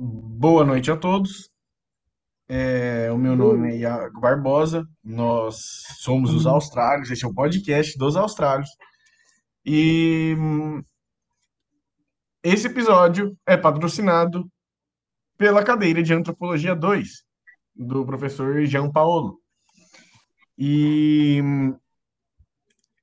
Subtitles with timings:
[0.00, 1.50] Boa noite a todos.
[2.48, 4.86] É, o meu nome é Iago Barbosa.
[5.02, 5.56] Nós
[5.98, 7.10] somos os Austrálios.
[7.10, 8.70] Este é o podcast dos Austrálios.
[9.66, 10.80] E hum,
[12.44, 14.48] esse episódio é patrocinado
[15.36, 17.08] pela cadeira de Antropologia 2,
[17.74, 19.40] do professor Jean Paulo.
[20.56, 21.76] E hum,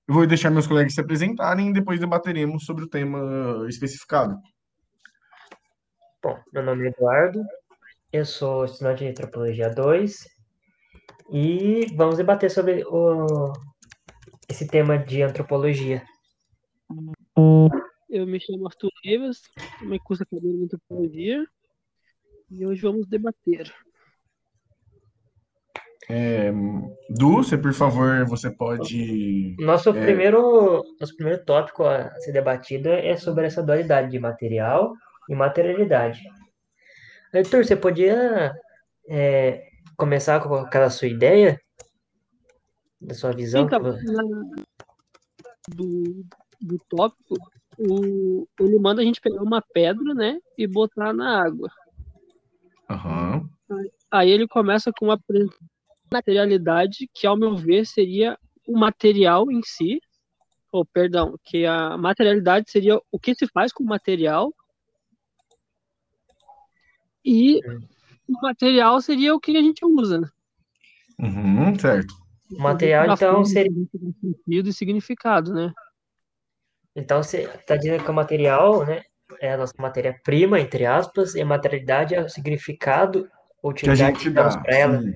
[0.07, 3.19] vou deixar meus colegas se apresentarem e depois debateremos sobre o tema
[3.67, 4.39] especificado.
[6.25, 7.45] Bom, meu nome é Eduardo,
[8.11, 10.27] eu sou estudante de Antropologia 2
[11.31, 13.53] e vamos debater sobre o,
[14.49, 16.01] esse tema de antropologia.
[18.09, 19.39] Eu me chamo Arthur Rivas,
[19.77, 21.45] também curso a cadeira de Antropologia
[22.49, 23.71] e hoje vamos debater.
[26.09, 26.51] É,
[27.07, 29.55] Du, você, por favor, você pode.
[29.59, 34.91] Nosso é, primeiro, nosso primeiro tópico a ser debatido é sobre essa dualidade de material
[35.29, 36.21] e materialidade.
[37.33, 38.53] Arthur, você podia
[39.09, 41.59] é, começar com aquela sua ideia,
[43.01, 43.65] da sua visão?
[43.65, 44.63] Então, na-
[45.69, 46.23] do,
[46.61, 47.35] do tópico,
[47.77, 51.69] o, ele manda a gente pegar uma pedra, né, e botar na água.
[52.89, 53.49] Aham.
[54.11, 55.19] Aí ele começa com uma
[56.11, 59.99] materialidade, que ao meu ver seria o material em si,
[60.71, 64.53] ou perdão, que a materialidade seria o que se faz com o material,
[67.25, 67.59] e
[68.27, 70.29] o material seria o que a gente usa, né?
[71.19, 72.13] Uhum, certo.
[72.51, 75.73] O material, então, seria, dá sentido e significado, né?
[76.95, 79.01] então você está dizendo que o material, né,
[79.41, 83.27] é a nossa matéria-prima, entre aspas, e a materialidade é o significado
[83.61, 84.57] ou Que a utilidade gente dá.
[84.57, 85.01] para ela.
[85.01, 85.13] Sim.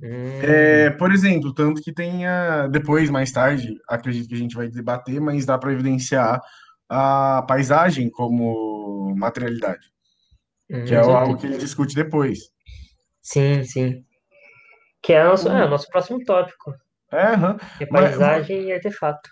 [0.00, 4.68] Hum, É, por exemplo, tanto que tenha depois, mais tarde, acredito que a gente vai
[4.68, 6.40] debater, mas dá para evidenciar
[6.88, 9.90] a paisagem como materialidade,
[10.86, 12.38] que é hum, algo que ele discute depois.
[13.22, 14.04] sim, sim.
[15.02, 16.74] Que é o nosso, é, nosso próximo tópico,
[17.12, 17.36] É,
[17.76, 19.30] que é Mas paisagem e artefato.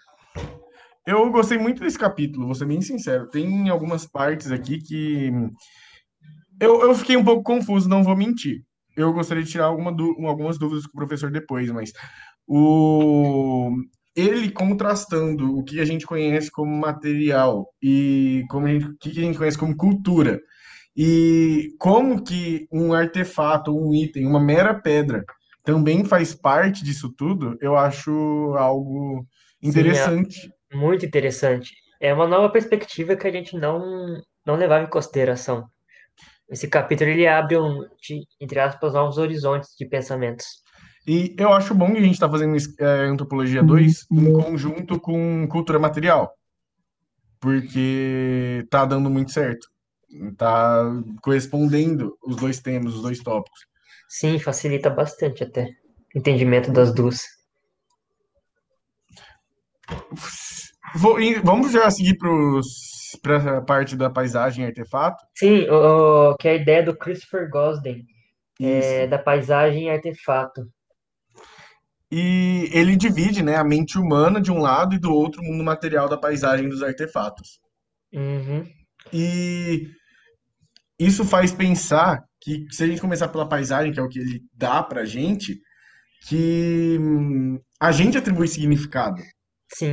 [1.06, 3.28] eu gostei muito desse capítulo, vou ser bem sincero.
[3.28, 5.30] Tem algumas partes aqui que
[6.60, 8.62] eu, eu fiquei um pouco confuso, não vou mentir.
[8.96, 9.90] Eu gostaria de tirar alguma
[10.28, 11.92] algumas dúvidas com o professor depois, mas
[12.46, 13.70] o
[14.16, 19.22] ele contrastando o que a gente conhece como material e como gente, o que a
[19.22, 20.40] gente conhece como cultura
[20.96, 25.24] e como que um artefato, um item, uma mera pedra
[25.64, 28.10] também faz parte disso tudo, eu acho
[28.56, 29.26] algo
[29.62, 30.50] Sim, é interessante.
[30.74, 31.74] muito interessante.
[32.00, 35.68] É uma nova perspectiva que a gente não, não levava em consideração.
[36.50, 40.46] Esse capítulo ele abre um, de- entre aspas, novos horizontes de pensamentos.
[41.06, 45.46] E eu acho bom que a gente está fazendo é, Antropologia 2 em conjunto com
[45.48, 46.32] Cultura Material,
[47.40, 49.68] porque tá dando muito certo.
[50.36, 50.84] Tá
[51.22, 53.60] correspondendo os dois temas, os dois tópicos.
[54.08, 55.64] Sim, facilita bastante até
[56.14, 57.22] o entendimento das duas.
[60.94, 62.16] Vou- vamos já seguir
[63.22, 65.22] para a parte da paisagem e artefato?
[65.34, 68.04] Sim, o, o- que é a ideia do Christopher Gosden,
[68.60, 70.66] é, da paisagem e artefato.
[72.10, 75.64] E ele divide, né, a mente humana de um lado e do outro o mundo
[75.64, 77.58] material da paisagem e dos artefatos.
[78.12, 78.64] Uhum.
[79.12, 79.88] E
[80.98, 84.42] isso faz pensar que se a gente começar pela paisagem, que é o que ele
[84.52, 85.60] dá pra gente,
[86.28, 89.22] que hum, a gente atribui significado.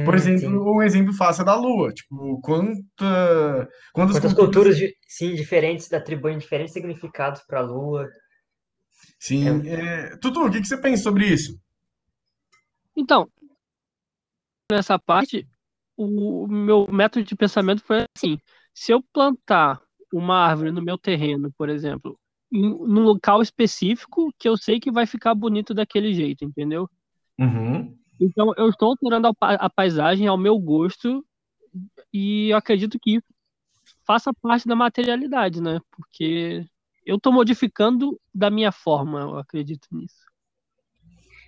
[0.05, 0.37] Por Sim, sim.
[0.37, 1.91] exemplo, um exemplo fácil é da Lua.
[1.93, 4.75] Tipo, quanta, quantas Quantas culturas.
[4.75, 8.07] culturas, sim, diferentes atribuem diferentes significados para a Lua.
[9.19, 9.67] Sim.
[9.67, 10.15] É...
[10.17, 11.57] Tutu, o que que você pensa sobre isso?
[12.95, 13.29] Então,
[14.71, 15.47] nessa parte,
[15.97, 18.37] o meu método de pensamento foi assim:
[18.73, 22.19] se eu plantar uma árvore no meu terreno, por exemplo,
[22.51, 26.89] em, num local específico que eu sei que vai ficar bonito daquele jeito, entendeu?
[27.39, 27.97] Uhum.
[28.19, 31.25] Então, eu estou alterando a, a paisagem ao meu gosto
[32.13, 33.33] e eu acredito que isso
[34.05, 35.79] faça parte da materialidade, né?
[35.91, 36.65] Porque
[37.05, 40.23] eu estou modificando da minha forma, eu acredito nisso.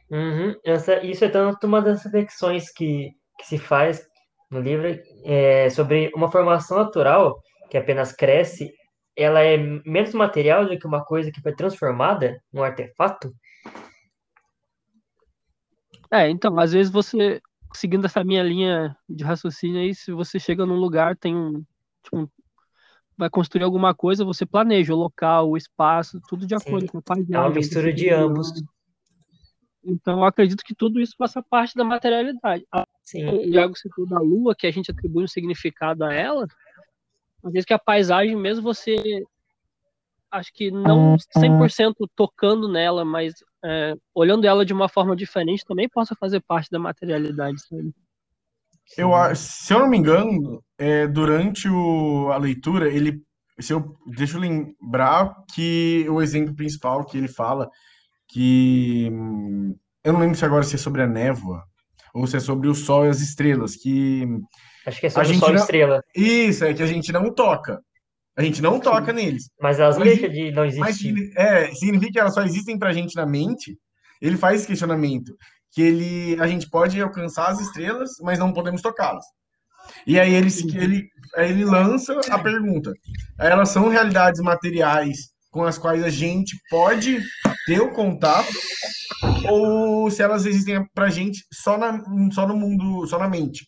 [0.09, 0.55] Uhum.
[0.63, 4.07] Essa, isso é tanto uma das reflexões que, que se faz
[4.49, 4.87] no livro
[5.23, 7.39] é, sobre uma formação natural
[7.69, 8.71] que apenas cresce,
[9.15, 13.33] ela é menos material do que uma coisa que foi transformada num artefato.
[16.11, 17.41] É, então, às vezes você,
[17.73, 21.63] seguindo essa minha linha de raciocínio aí, se você chega num lugar, tem um,
[22.03, 22.27] tipo, um-
[23.17, 26.99] vai construir alguma coisa, você planeja o local, o espaço, tudo de Sim, acordo com
[26.99, 28.51] a é uma paisagem, mistura de ambos.
[29.85, 32.65] Então, eu acredito que tudo isso faça parte da materialidade.
[33.03, 36.47] Sim, O Iago citou da lua, que a gente atribui um significado a ela,
[37.43, 38.95] às vezes que a paisagem mesmo você
[40.31, 45.87] acho que não 100% tocando nela, mas é, olhando ela de uma forma diferente também
[45.87, 47.93] possa fazer parte da materialidade, sabe?
[48.97, 53.23] Eu, se eu não me engano, é, durante o, a leitura, ele,
[53.59, 57.69] se eu, deixa eu lembrar que o exemplo principal que ele fala,
[58.27, 59.09] que
[60.03, 61.63] eu não lembro se agora se é sobre a névoa
[62.13, 64.25] ou se é sobre o sol e as estrelas, que
[64.85, 66.01] acho que é sobre o sol e estrela.
[66.15, 67.81] Isso é que a gente não toca.
[68.37, 69.49] A gente não toca neles.
[69.61, 71.13] Mas elas mas, deixam de não existir.
[71.13, 73.77] Mas, é, significa que elas só existem pra gente na mente.
[74.21, 75.35] Ele faz esse questionamento.
[75.71, 79.25] Que ele, a gente pode alcançar as estrelas, mas não podemos tocá-las.
[80.05, 82.93] E aí ele, ele, aí ele lança a pergunta.
[83.39, 87.17] Elas são realidades materiais com as quais a gente pode
[87.65, 88.51] ter o contato
[89.49, 92.03] ou se elas existem pra gente só, na,
[92.33, 93.65] só no mundo, só na mente?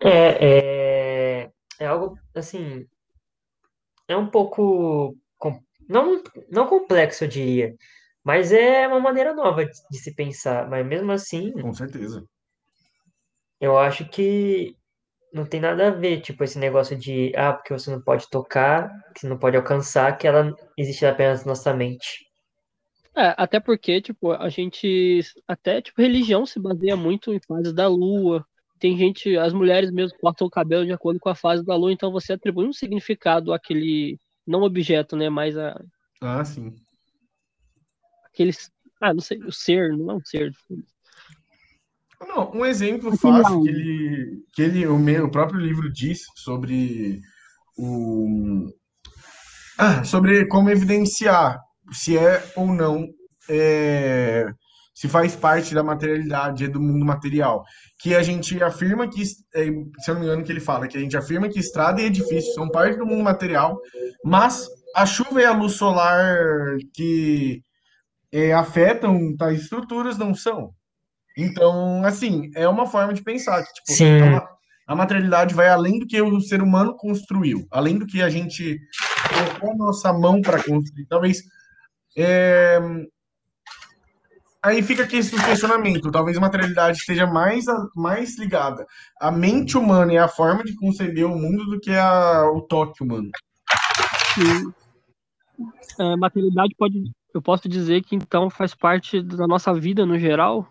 [0.00, 1.50] É, é,
[1.80, 2.86] é algo, assim,
[4.06, 5.16] é um pouco,
[5.88, 7.74] não, não complexo, eu diria,
[8.22, 11.50] mas é uma maneira nova de, de se pensar, mas mesmo assim...
[11.50, 12.24] Com certeza.
[13.60, 14.76] Eu acho que
[15.34, 18.88] não tem nada a ver, tipo, esse negócio de, ah, porque você não pode tocar,
[19.12, 22.24] que você não pode alcançar, que ela existe apenas na nossa mente.
[23.16, 27.88] É, até porque, tipo, a gente, até, tipo, religião se baseia muito em fases da
[27.88, 28.46] lua,
[28.78, 31.92] tem gente, as mulheres mesmo cortam o cabelo de acordo com a fase da lua,
[31.92, 35.80] então você atribui um significado àquele, não objeto, né, mas a...
[36.20, 36.76] Ah, sim.
[38.26, 38.70] Aqueles,
[39.00, 40.52] ah, não sei, o ser, não é um ser.
[42.20, 47.20] Não, um exemplo fácil que ele, que ele o, meu, o próprio livro diz sobre
[47.76, 48.66] o...
[49.78, 51.58] Ah, sobre como evidenciar
[51.92, 53.06] se é ou não
[53.48, 54.46] é,
[54.94, 57.64] se faz parte da materialidade, do mundo material.
[58.00, 60.96] Que a gente afirma que, é, se eu não me engano, que ele fala, que
[60.96, 63.78] a gente afirma que estrada e edifício são parte do mundo material,
[64.24, 66.36] mas a chuva e a luz solar
[66.94, 67.62] que
[68.32, 70.70] é, afetam tais estruturas não são.
[71.36, 74.20] Então, assim, é uma forma de pensar que, tipo, Sim.
[74.20, 74.48] A,
[74.86, 78.78] a materialidade vai além do que o ser humano construiu, além do que a gente
[79.28, 81.06] colocou a nossa mão para construir.
[81.06, 81.42] Talvez
[82.16, 82.78] é,
[84.62, 86.10] aí fica aqui esse questionamento.
[86.10, 88.86] Talvez a materialidade esteja mais, mais ligada
[89.20, 93.30] à mente humana e à forma de conceber o mundo do que ao toque humano.
[94.34, 94.72] Sim.
[95.98, 97.12] É, materialidade pode.
[97.32, 100.68] Eu posso dizer que então faz parte da nossa vida no geral?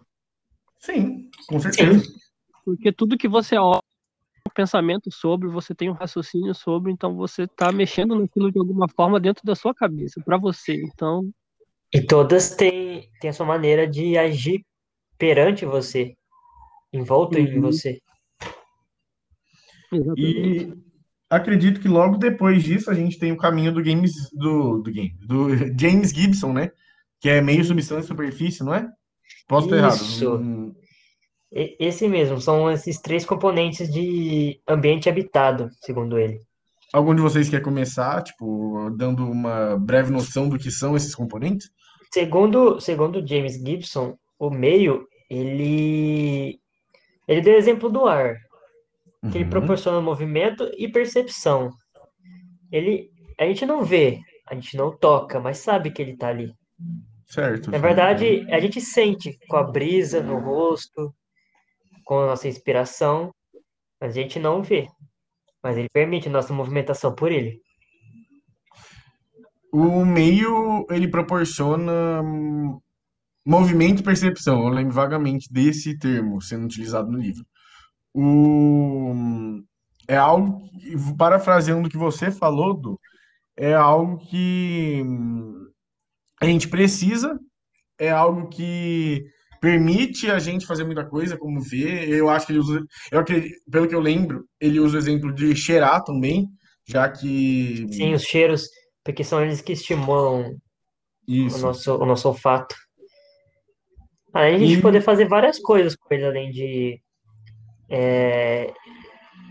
[0.84, 2.00] Sim, com certeza.
[2.00, 2.14] Sim.
[2.66, 3.80] Porque tudo que você olha,
[4.46, 8.88] um pensamento sobre, você tem um raciocínio sobre, então você está mexendo naquilo de alguma
[8.90, 10.76] forma dentro da sua cabeça, para você.
[10.84, 11.30] Então,
[11.94, 14.66] e todas têm, têm a sua maneira de agir
[15.18, 16.16] perante você,
[16.92, 17.46] envolto uhum.
[17.46, 18.00] em você.
[20.18, 20.74] E
[21.30, 25.16] acredito que logo depois disso a gente tem o caminho do games do, do game
[25.22, 25.50] do
[25.80, 26.72] James Gibson, né?
[27.22, 28.92] Que é meio substância e superfície, não é?
[29.48, 29.96] Posso estar errado.
[29.96, 30.36] Isso.
[30.36, 30.74] Hum...
[31.56, 36.40] Esse mesmo, são esses três componentes de ambiente habitado, segundo ele.
[36.92, 41.70] Algum de vocês quer começar, tipo, dando uma breve noção do que são esses componentes?
[42.12, 46.60] Segundo, segundo James Gibson, o meio, ele,
[47.28, 48.36] ele deu exemplo do ar,
[49.32, 49.50] que ele uhum.
[49.50, 51.70] proporciona movimento e percepção.
[52.72, 56.52] Ele, a gente não vê, a gente não toca, mas sabe que ele está ali.
[57.28, 57.72] Certo.
[57.72, 61.14] Na verdade, a gente sente com a brisa no rosto,
[62.04, 63.34] com a nossa inspiração,
[64.00, 64.88] mas a gente não vê.
[65.64, 67.62] Mas ele permite a nossa movimentação por ele.
[69.72, 72.80] O meio, ele proporciona hum,
[73.46, 74.64] movimento e percepção.
[74.64, 77.46] Eu lembro vagamente desse termo sendo utilizado no livro.
[78.14, 79.64] O,
[80.08, 80.62] é algo,
[81.18, 83.00] parafraseando o que você falou, do,
[83.58, 85.73] é algo que hum,
[86.44, 87.40] a gente precisa,
[88.00, 89.24] é algo que
[89.62, 92.10] permite a gente fazer muita coisa, como ver.
[92.10, 92.82] Eu acho que ele usa,
[93.12, 96.48] eu acredito, pelo que eu lembro, ele usa o exemplo de cheirar também,
[96.88, 97.88] já que.
[97.92, 98.68] Sim, os cheiros
[99.04, 100.56] porque são eles que estimulam
[101.28, 102.76] o nosso, o nosso olfato.
[104.34, 104.82] Além de a gente e...
[104.82, 107.00] poder fazer várias coisas com eles, além de.
[107.90, 108.74] É,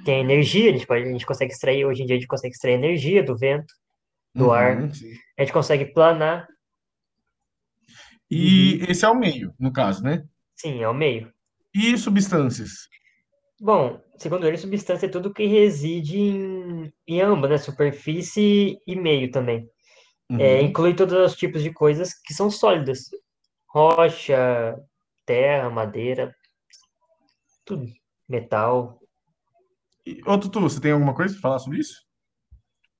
[0.04, 2.54] tem energia, a gente, pode, a gente consegue extrair, hoje em dia a gente consegue
[2.54, 3.72] extrair energia do vento,
[4.34, 5.12] do uhum, ar, sim.
[5.38, 6.48] a gente consegue planar.
[8.34, 8.86] E uhum.
[8.88, 10.24] esse é o meio, no caso, né?
[10.56, 11.30] Sim, é o meio.
[11.74, 12.88] E substâncias?
[13.60, 17.58] Bom, segundo ele, substância é tudo que reside em, em ambas, né?
[17.58, 19.68] Superfície e meio também.
[20.30, 20.40] Uhum.
[20.40, 23.10] É, inclui todos os tipos de coisas que são sólidas.
[23.68, 24.78] Rocha,
[25.26, 26.34] terra, madeira,
[27.66, 27.86] tudo.
[28.26, 28.98] Metal.
[30.26, 32.00] Ô, Tutu, você tem alguma coisa para falar sobre isso?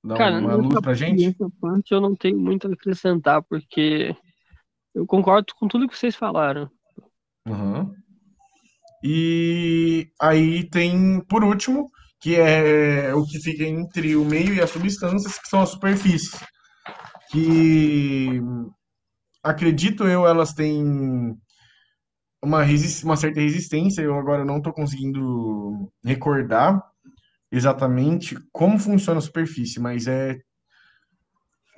[0.05, 1.27] dar Cara, uma luz pra gente?
[1.27, 4.15] nessa parte eu não tenho muito a acrescentar, porque
[4.95, 6.71] eu concordo com tudo que vocês falaram.
[7.47, 7.93] Uhum.
[9.03, 14.71] E aí tem, por último, que é o que fica entre o meio e as
[14.71, 16.31] substâncias, que são as superfícies.
[17.31, 18.41] Que,
[19.43, 20.85] acredito eu, elas têm
[22.41, 22.63] uma,
[23.05, 24.03] uma certa resistência.
[24.03, 26.81] Eu agora não estou conseguindo recordar
[27.51, 30.39] exatamente como funciona a superfície, mas é.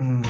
[0.00, 0.20] hum,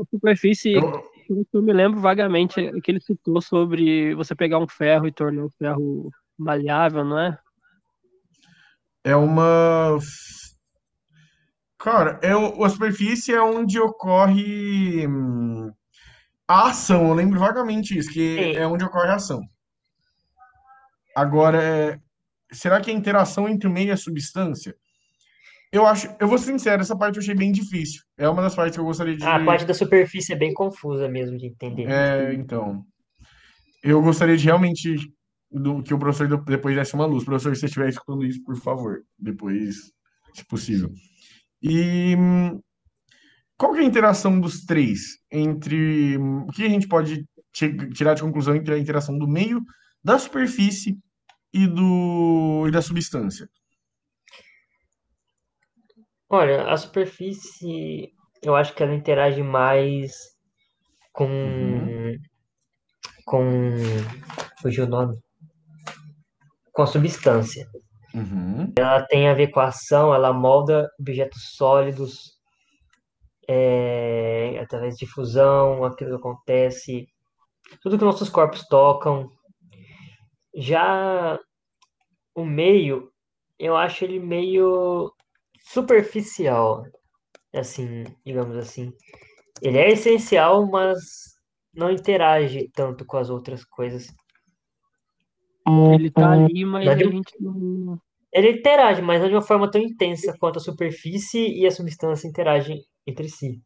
[0.00, 4.34] A superfície, eu, pelo que eu me lembro vagamente, é que ele citou sobre você
[4.34, 7.38] pegar um ferro e tornar o ferro maleável, não é?
[9.04, 9.98] é uma.
[11.78, 15.70] Cara, é, o- a superfície é onde ocorre hum,
[16.46, 17.08] a ação.
[17.08, 18.72] Eu lembro vagamente isso, que é Sim.
[18.72, 19.40] onde ocorre a ação.
[21.14, 22.00] Agora, é,
[22.52, 24.74] será que a interação entre o meio e a substância?
[25.70, 28.02] Eu acho, eu vou ser sincero, essa parte eu achei bem difícil.
[28.16, 29.44] É uma das partes que eu gostaria A de.
[29.44, 31.86] parte da superfície é bem confusa mesmo de entender.
[31.88, 32.82] É, então,
[33.82, 34.96] eu gostaria de realmente
[35.50, 37.24] do, que o professor depois desse uma luz.
[37.24, 39.76] Professor, se você estiver escutando isso, por favor, depois,
[40.34, 40.90] se possível.
[41.62, 42.16] E
[43.58, 48.14] qual que é a interação dos três entre o que a gente pode ti- tirar
[48.14, 49.62] de conclusão entre a interação do meio,
[50.02, 50.96] da superfície
[51.52, 53.48] e do e da substância?
[56.30, 60.12] Olha, a superfície, eu acho que ela interage mais
[61.12, 62.18] com, Uhum,
[63.24, 63.50] com,
[64.60, 65.18] fugiu o nome,
[66.72, 67.66] com a substância.
[68.14, 72.38] uhum, Ela tem a ver com a ação, ela molda objetos sólidos,
[73.48, 77.08] é, através de fusão, aquilo que acontece,
[77.82, 79.30] tudo que nossos corpos tocam.
[80.54, 81.38] Já
[82.34, 83.10] o meio,
[83.58, 85.12] eu acho ele meio
[85.72, 86.84] superficial,
[87.54, 88.92] assim, digamos assim.
[89.62, 90.98] Ele é essencial, mas
[91.74, 94.08] não interage tanto com as outras coisas.
[95.94, 98.00] Ele tá ali, mas Não a gente não.
[98.32, 102.28] Ele interage, mas não de uma forma tão intensa quanto a superfície e a substância
[102.28, 103.60] interagem entre si,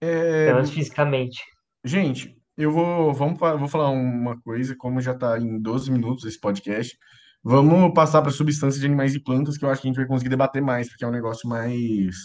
[0.00, 1.42] É, pelo menos fisicamente.
[1.84, 6.38] gente, eu vou, vamos, vou falar uma coisa, como já está em 12 minutos esse
[6.40, 6.96] podcast,
[7.44, 10.06] vamos passar para substâncias de animais e plantas, que eu acho que a gente vai
[10.06, 12.16] conseguir debater mais, porque é um negócio mais.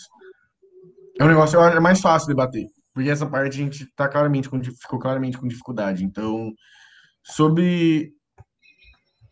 [1.20, 4.08] É um negócio, eu acho, é mais fácil debater, porque essa parte a gente tá
[4.08, 6.06] claramente com, ficou claramente com dificuldade.
[6.06, 6.52] Então,
[7.22, 8.14] sobre,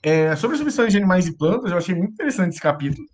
[0.04, 3.08] é, sobre substâncias de animais e plantas, eu achei muito interessante esse capítulo.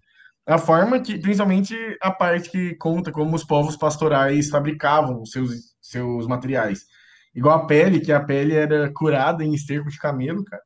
[0.46, 6.28] A forma que, principalmente a parte que conta como os povos pastorais fabricavam seus, seus
[6.28, 6.82] materiais.
[7.36, 10.62] Igual a pele, que a pele era curada em esterco de camelo, cara.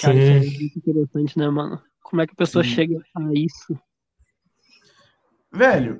[0.00, 1.80] Cara, isso aí é Sim, muito interessante, né, mano?
[2.02, 2.70] Como é que a pessoa Sim.
[2.70, 3.78] chega a isso?
[5.52, 5.98] Velho,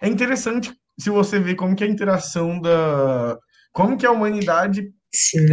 [0.00, 3.38] é interessante se você ver como que a interação da...
[3.72, 4.92] Como que a humanidade...
[5.12, 5.46] sim.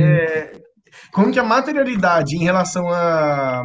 [1.13, 3.63] Como que a materialidade em relação a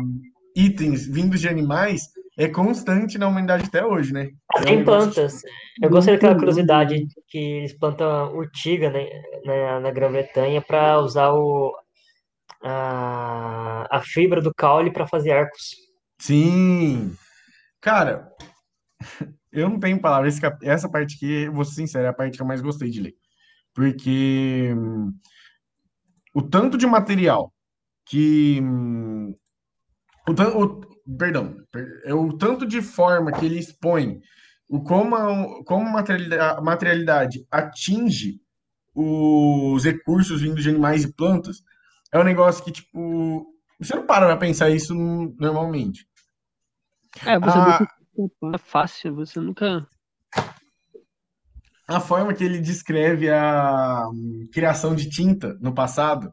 [0.54, 2.02] itens vindos de animais
[2.38, 4.30] é constante na humanidade até hoje, né?
[4.56, 5.42] É um Tem negócio, plantas.
[5.82, 9.08] Eu gostaria daquela Muito curiosidade que eles plantam urtiga, né,
[9.44, 11.74] na, na Grã-Bretanha para usar o,
[12.62, 15.76] a, a fibra do caule para fazer arcos.
[16.18, 17.16] Sim!
[17.80, 18.30] Cara,
[19.52, 20.38] eu não tenho palavras.
[20.62, 23.14] Essa parte aqui, vou ser sincero, é a parte que eu mais gostei de ler.
[23.74, 25.12] Porque hum,
[26.34, 27.52] o tanto de material
[28.06, 28.60] que.
[28.62, 29.34] hum,
[30.28, 30.32] O,
[30.62, 30.80] o-
[31.18, 34.20] perdão, per- é o tanto de forma que ele expõe,
[34.68, 35.88] o como a, como
[36.62, 38.40] materialidade atinge
[38.94, 41.62] os recursos vindos de animais e plantas,
[42.12, 43.46] é um negócio que, tipo,
[43.78, 46.06] você não para pra pensar isso normalmente.
[47.26, 49.86] É, você A, deixa escapar fácil, você nunca.
[51.88, 56.32] a forma que ele descreve a hum, criação de tinta no passado,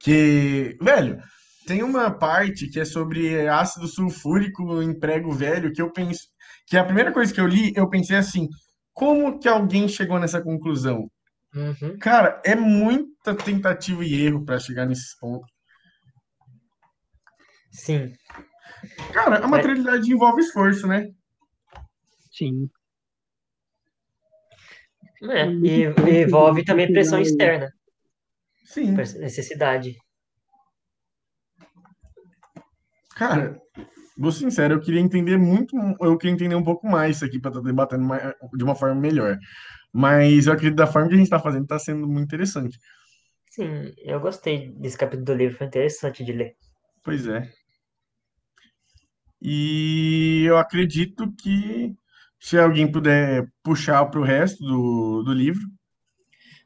[0.00, 1.22] que, velho,
[1.66, 6.22] tem uma parte que é sobre ácido sulfúrico em prego velho, que eu penso,
[6.66, 8.48] que a primeira coisa que eu li, eu pensei assim,
[8.92, 11.08] como que alguém chegou nessa conclusão?
[11.54, 11.98] Uhum.
[11.98, 15.50] Cara, é muita tentativa e erro pra chegar nesses pontos.
[17.70, 18.14] Sim.
[19.12, 21.08] Cara, a materialidade envolve esforço, né?
[22.30, 22.68] Sim.
[25.24, 27.70] é, É e e envolve também pressão externa,
[28.64, 28.92] Sim.
[28.92, 29.94] necessidade.
[33.14, 33.60] Cara,
[34.18, 37.38] vou ser sincero, eu queria entender muito, eu queria entender um pouco mais isso aqui
[37.38, 39.38] para estar debatendo mais- de uma forma melhor.
[39.92, 42.78] Mas eu acredito que da forma que a gente está fazendo está sendo muito interessante.
[43.50, 46.56] Sim, eu gostei desse capítulo do livro, foi interessante de ler.
[47.04, 47.48] Pois é.
[49.42, 51.94] E eu acredito que
[52.40, 55.62] Se alguém puder puxar para o resto do, do livro.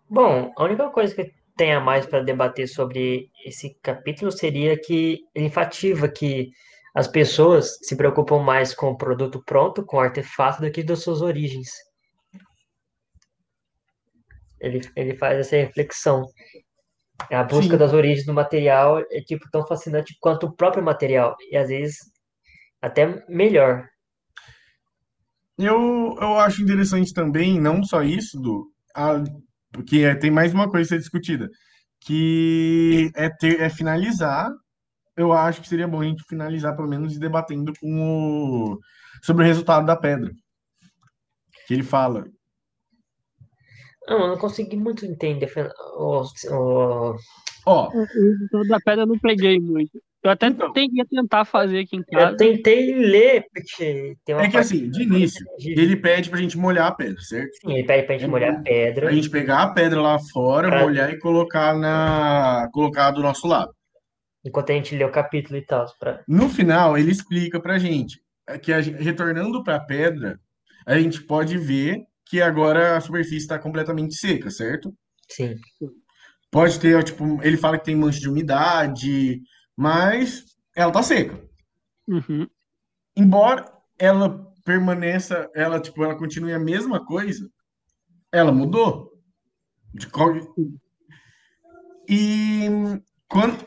[0.08, 5.20] Bom, a única coisa que tem a mais para debater sobre esse capítulo seria que
[5.34, 6.50] ele enfatiza que
[6.94, 11.02] as pessoas se preocupam mais com o produto pronto, com o artefato, do que das
[11.02, 11.68] suas origens.
[14.60, 16.24] Ele, ele faz essa reflexão.
[17.30, 17.78] A busca Sim.
[17.78, 21.96] das origens do material é tipo tão fascinante quanto o próprio material, e às vezes
[22.80, 23.88] até melhor.
[25.58, 29.22] Eu, eu acho interessante também, não só isso, do, a,
[29.72, 31.48] porque é, tem mais uma coisa a ser discutida,
[32.00, 34.50] que é, ter, é finalizar.
[35.16, 38.78] Eu acho que seria bom a gente finalizar, pelo menos, debatendo com o,
[39.22, 40.30] sobre o resultado da pedra.
[41.66, 42.24] Que ele fala.
[44.08, 45.48] Não, eu não consegui muito entender
[47.68, 50.00] Ó, O resultado da pedra eu não peguei muito.
[50.22, 50.72] Eu até Então.
[50.76, 52.36] ia tentar fazer aqui em Eu casa.
[52.36, 56.56] tentei ler, porque tem uma é que parte assim, de início, ele pede pra gente
[56.58, 57.50] molhar a pedra, certo?
[57.60, 59.06] Sim, ele pede pra gente molhar a pedra.
[59.06, 63.46] Pra gente pegar a pedra lá fora, Pra- molhar e colocar na, colocar do nosso
[63.46, 63.72] lado.
[64.44, 65.86] Enquanto a gente lê o capítulo e tal.
[65.98, 66.20] Pra...
[66.28, 68.20] No final, ele explica pra gente
[68.62, 70.38] que a gente- retornando para a pedra,
[70.86, 74.94] a gente pode ver que agora a superfície está completamente seca, certo?
[75.28, 75.54] Sim.
[76.50, 79.40] Pode ter, tipo, ele fala que tem mancha de umidade,
[79.76, 81.40] mas ela tá seca.
[82.06, 82.48] Uhum.
[83.16, 87.48] Embora ela permaneça, ela, tipo, ela continue a mesma coisa,
[88.32, 89.12] ela mudou.
[89.94, 90.34] De qual...
[92.08, 92.68] E
[93.28, 93.66] quando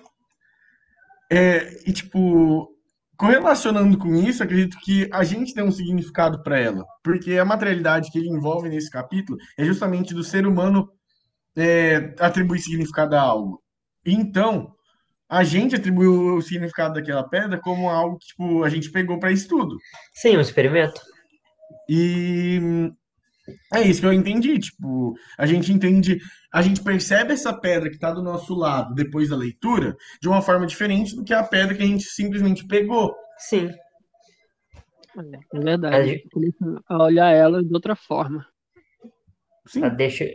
[1.29, 2.75] é, e tipo,
[3.19, 8.09] correlacionando com isso, acredito que a gente tem um significado para ela, porque a materialidade
[8.09, 10.89] que ele envolve nesse capítulo é justamente do ser humano
[11.53, 13.61] é, atribuir significado a algo.
[14.05, 14.73] Então,
[15.27, 19.33] a gente atribuiu o significado daquela pedra como algo que tipo, a gente pegou para
[19.33, 19.75] estudo.
[20.13, 21.01] Sim, um experimento.
[21.89, 22.89] E
[23.73, 24.57] é isso que eu entendi.
[24.59, 26.19] Tipo, a gente entende,
[26.51, 30.41] a gente percebe essa pedra que está do nosso lado depois da leitura de uma
[30.41, 33.13] forma diferente do que a pedra que a gente simplesmente pegou.
[33.37, 33.69] Sim.
[35.17, 36.23] É, é verdade.
[36.87, 38.45] A olhar ela de outra forma.
[39.67, 39.81] Sim.
[39.81, 40.25] Tá, deixa.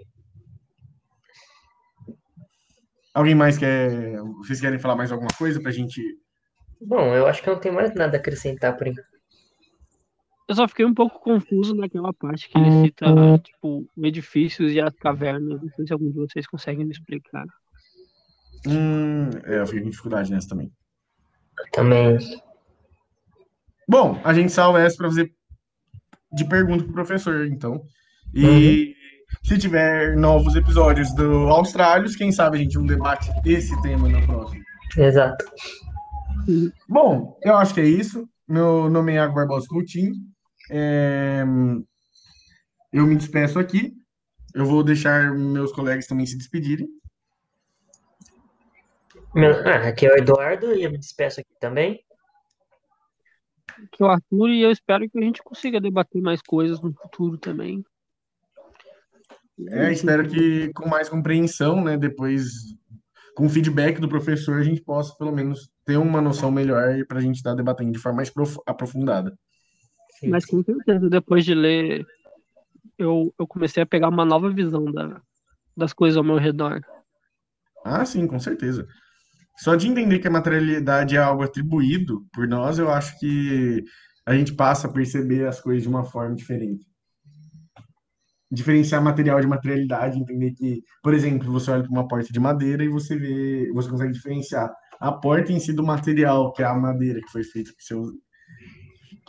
[3.12, 4.20] Alguém mais quer.
[4.38, 6.02] Vocês querem falar mais alguma coisa pra gente?
[6.80, 9.13] Bom, eu acho que eu não tenho mais nada a acrescentar por enquanto.
[10.46, 13.06] Eu só fiquei um pouco confuso naquela parte que ele cita,
[13.42, 15.62] tipo, edifícios e as cavernas.
[15.62, 17.46] Não sei se algum de vocês conseguem me explicar.
[18.66, 20.70] Hum, é, eu fiquei com dificuldade nessa também.
[21.72, 22.18] Também.
[23.88, 25.32] Bom, a gente salva essa para fazer
[26.32, 27.82] de pergunta pro professor, então.
[28.34, 28.94] E
[29.42, 34.20] se tiver novos episódios do Austrálios, quem sabe a gente não debate esse tema na
[34.26, 34.62] próxima.
[34.96, 35.44] Exato.
[36.88, 38.28] Bom, eu acho que é isso.
[38.46, 40.12] Meu nome é Iago Barbosa Coutinho.
[40.70, 41.42] É,
[42.92, 43.92] Eu me despeço aqui.
[44.54, 46.88] Eu vou deixar meus colegas também se despedirem.
[49.34, 49.50] Meu...
[49.66, 52.04] Ah, aqui é o Eduardo e eu me despeço aqui também.
[53.90, 57.36] Que o Arthur e eu espero que a gente consiga debater mais coisas no futuro
[57.36, 57.84] também.
[59.70, 61.96] É, espero que com mais compreensão, né?
[61.96, 62.44] Depois,
[63.34, 67.18] com o feedback do professor, a gente possa pelo menos ter uma noção melhor para
[67.18, 69.36] a gente estar debatendo de forma mais prof- aprofundada.
[70.28, 72.06] Mas com certeza, depois de ler,
[72.98, 75.20] eu, eu comecei a pegar uma nova visão da,
[75.76, 76.80] das coisas ao meu redor.
[77.84, 78.86] Ah, sim, com certeza.
[79.58, 83.84] Só de entender que a materialidade é algo atribuído por nós, eu acho que
[84.26, 86.84] a gente passa a perceber as coisas de uma forma diferente.
[88.50, 92.84] Diferenciar material de materialidade, entender que, por exemplo, você olha para uma porta de madeira
[92.84, 96.74] e você vê, você consegue diferenciar a porta em si do material, que é a
[96.74, 97.94] madeira que foi feita, que você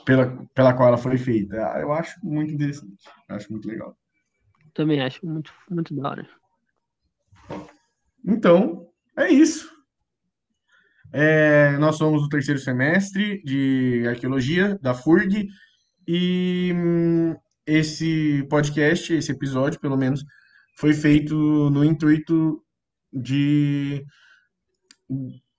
[0.05, 1.55] pela, pela qual ela foi feita.
[1.73, 2.95] Ah, Eu acho muito interessante,
[3.29, 3.97] eu acho muito legal.
[4.73, 6.29] Também acho muito, muito da hora.
[8.25, 8.87] Então,
[9.17, 9.69] é isso.
[11.13, 15.47] É, nós somos o terceiro semestre de arqueologia da FURG
[16.07, 20.23] e hum, esse podcast, esse episódio, pelo menos,
[20.77, 21.35] foi feito
[21.69, 22.61] no intuito
[23.13, 24.05] de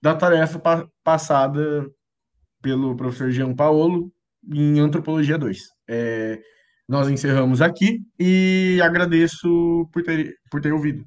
[0.01, 1.89] da tarefa pa- passada
[2.61, 4.11] pelo professor Jean Paolo
[4.53, 5.57] em Antropologia 2.
[5.89, 6.39] É,
[6.87, 11.05] nós encerramos aqui e agradeço por ter, por ter ouvido.